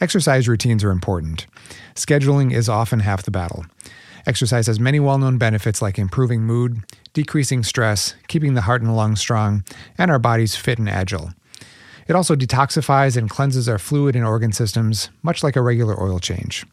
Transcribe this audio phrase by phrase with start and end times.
[0.00, 1.46] Exercise routines are important.
[1.94, 3.64] Scheduling is often half the battle.
[4.26, 6.82] Exercise has many well known benefits like improving mood,
[7.14, 9.64] decreasing stress, keeping the heart and lungs strong,
[9.96, 11.32] and our bodies fit and agile.
[12.08, 16.18] It also detoxifies and cleanses our fluid and organ systems, much like a regular oil
[16.18, 16.66] change.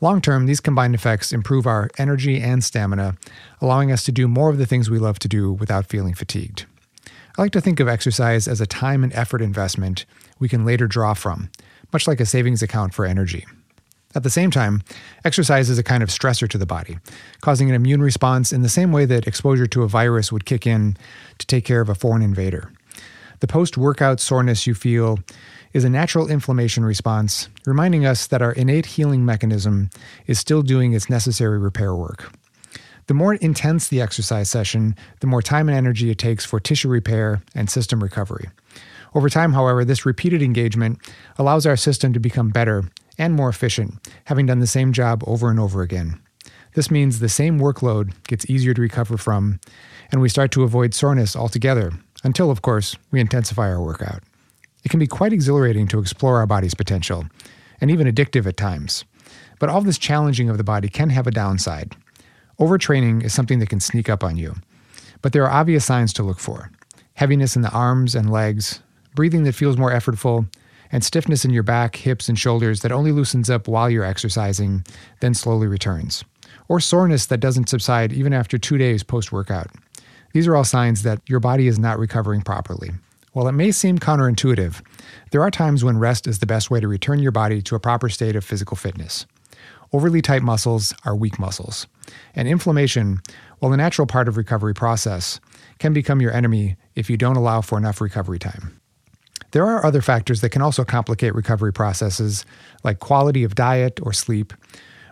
[0.00, 3.16] Long term, these combined effects improve our energy and stamina,
[3.60, 6.66] allowing us to do more of the things we love to do without feeling fatigued.
[7.36, 10.04] I like to think of exercise as a time and effort investment
[10.38, 11.50] we can later draw from,
[11.94, 13.46] much like a savings account for energy.
[14.16, 14.82] At the same time,
[15.24, 16.98] exercise is a kind of stressor to the body,
[17.40, 20.66] causing an immune response in the same way that exposure to a virus would kick
[20.66, 20.96] in
[21.38, 22.72] to take care of a foreign invader.
[23.40, 25.18] The post workout soreness you feel
[25.72, 29.90] is a natural inflammation response, reminding us that our innate healing mechanism
[30.26, 32.32] is still doing its necessary repair work.
[33.06, 36.88] The more intense the exercise session, the more time and energy it takes for tissue
[36.88, 38.48] repair and system recovery.
[39.14, 40.98] Over time, however, this repeated engagement
[41.38, 42.84] allows our system to become better
[43.16, 46.20] and more efficient, having done the same job over and over again.
[46.74, 49.60] This means the same workload gets easier to recover from,
[50.10, 51.92] and we start to avoid soreness altogether,
[52.24, 54.22] until, of course, we intensify our workout.
[54.82, 57.26] It can be quite exhilarating to explore our body's potential,
[57.80, 59.04] and even addictive at times.
[59.60, 61.94] But all this challenging of the body can have a downside.
[62.58, 64.56] Overtraining is something that can sneak up on you,
[65.22, 66.70] but there are obvious signs to look for
[67.14, 68.80] heaviness in the arms and legs,
[69.14, 70.48] breathing that feels more effortful,
[70.92, 74.84] and stiffness in your back, hips, and shoulders that only loosens up while you're exercising,
[75.20, 76.24] then slowly returns.
[76.68, 79.70] Or soreness that doesn't subside even after two days post workout.
[80.32, 82.90] These are all signs that your body is not recovering properly.
[83.32, 84.80] While it may seem counterintuitive,
[85.32, 87.80] there are times when rest is the best way to return your body to a
[87.80, 89.26] proper state of physical fitness.
[89.92, 91.86] Overly tight muscles are weak muscles,
[92.34, 93.20] and inflammation,
[93.58, 95.40] while a natural part of recovery process,
[95.78, 98.80] can become your enemy if you don't allow for enough recovery time.
[99.54, 102.44] There are other factors that can also complicate recovery processes,
[102.82, 104.52] like quality of diet or sleep,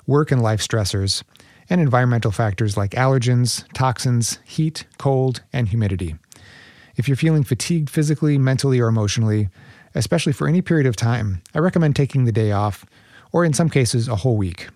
[0.08, 1.22] work and life stressors,
[1.70, 6.16] and environmental factors like allergens, toxins, heat, cold, and humidity.
[6.96, 9.48] If you're feeling fatigued physically, mentally, or emotionally,
[9.94, 12.84] especially for any period of time, I recommend taking the day off,
[13.30, 14.70] or in some cases, a whole week.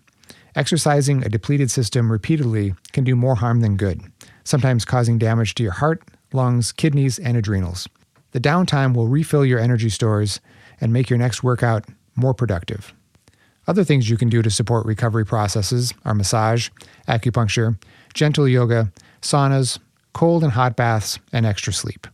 [0.55, 4.01] Exercising a depleted system repeatedly can do more harm than good,
[4.45, 7.89] sometimes causing damage to your heart, lungs, kidneys, and adrenals.
[8.37, 10.41] The downtime will refill your energy stores
[10.79, 11.87] and make your next workout
[12.17, 12.93] more productive.
[13.67, 16.69] Other things you can do to support recovery processes are massage,
[17.09, 17.79] acupuncture,
[18.13, 18.93] gentle yoga,
[19.23, 19.79] saunas,
[20.13, 22.07] cold and hot baths, and extra sleep.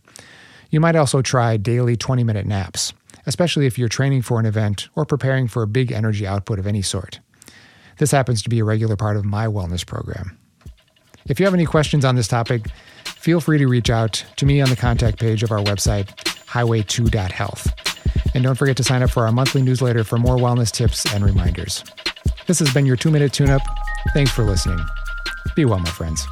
[0.69, 2.93] You might also try daily 20 minute naps,
[3.25, 6.65] especially if you're training for an event or preparing for a big energy output of
[6.65, 7.19] any sort.
[7.97, 10.37] This happens to be a regular part of my wellness program.
[11.25, 12.67] If you have any questions on this topic,
[13.23, 16.07] feel free to reach out to me on the contact page of our website,
[16.47, 18.35] highway2.health.
[18.35, 21.23] And don't forget to sign up for our monthly newsletter for more wellness tips and
[21.23, 21.85] reminders.
[22.47, 23.61] This has been your two minute tune up.
[24.13, 24.79] Thanks for listening.
[25.55, 26.27] Be well, my friends.